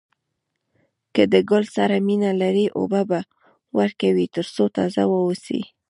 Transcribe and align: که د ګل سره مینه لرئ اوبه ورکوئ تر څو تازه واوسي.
که 1.15 1.23
د 1.33 1.35
ګل 1.49 1.63
سره 1.75 1.95
مینه 2.07 2.31
لرئ 2.41 2.65
اوبه 2.79 3.01
ورکوئ 3.77 4.25
تر 4.35 4.45
څو 4.55 4.63
تازه 4.77 5.03
واوسي. 5.11 5.61